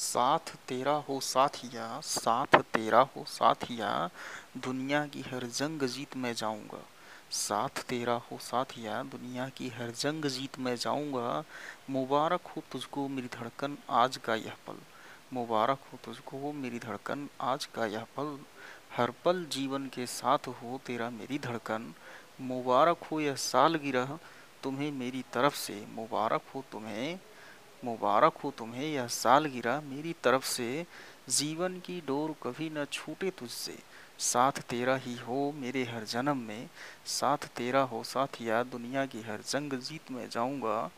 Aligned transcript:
साथ 0.00 0.38
तेरा 0.38 0.92
हो 0.92 1.20
साथिया 1.20 2.00
साथ 2.00 2.46
तेरा 2.46 3.00
हो 3.00 3.24
साथिया 3.28 4.10
दुनिया 4.56 5.06
की 5.06 5.20
हर 5.20 5.46
जंग 5.46 5.82
जीत 5.82 6.16
मैं 6.16 6.34
जाऊँगा। 6.34 6.82
साथ 7.30 7.82
तेरा 7.88 8.12
हो 8.12 8.38
साथिया 8.40 9.02
दुनिया 9.02 9.48
की 9.48 9.68
हर 9.68 9.90
जंग 9.90 10.24
जीत 10.24 10.58
मैं 10.58 10.76
जाऊँगा। 10.76 11.44
मुबारक 11.90 12.40
हो 12.46 12.62
तुझको 12.72 13.08
मेरी 13.08 13.28
धड़कन, 13.28 13.78
आज 13.90 14.16
का 14.16 14.34
यह 14.34 14.52
पल। 14.66 14.76
मुबारक 15.32 15.78
हो 15.92 15.98
तुझको 16.04 16.52
मेरी 16.52 16.78
धड़कन, 16.78 17.28
आज 17.40 17.64
का 17.64 17.86
यह 17.86 18.06
पल। 18.16 18.38
हर 18.96 19.10
पल 19.10 19.44
जीवन 19.44 19.86
के 19.86 20.06
साथ 20.06 20.38
हो 20.38 20.80
तेरा 20.86 21.10
मेरी 21.10 21.38
धड़कन। 21.38 21.94
मुबारक 22.40 23.04
हो 23.04 23.20
यह 23.20 23.34
सालगिरह 23.34 24.18
तुम्हें 24.62 24.92
मेरी 24.92 25.24
तरफ़ 25.32 25.56
से। 25.56 25.86
मुबारक 25.90 26.42
हो 26.54 26.64
तुम्हें 26.72 27.18
मुबारक 27.84 28.36
हो 28.36 28.50
तुम्हें 28.50 28.86
यह 28.86 29.06
सालगिरह 29.06 29.80
मेरी 29.80 30.14
तरफ़ 30.24 30.44
से। 30.44 30.86
जीवन 31.28 31.78
की 31.78 32.00
डोर 32.06 32.34
कभी 32.42 32.70
न 32.70 32.84
छूटे 32.92 33.30
तुझसे। 33.30 33.78
साथ 34.18 34.52
तेरा 34.52 34.96
ही 34.96 35.16
हो 35.16 35.52
मेरे 35.52 35.84
हर 35.84 36.04
जन्म 36.04 36.36
में। 36.36 36.68
साथ 37.06 37.36
तेरा 37.36 37.80
हो 37.80 38.02
साथ 38.04 38.42
या 38.42 38.62
दुनिया 38.62 39.06
की 39.06 39.22
हर 39.22 39.40
जंग 39.46 39.72
जीत 39.72 40.10
में 40.10 40.30
जाऊँगा। 40.30 40.90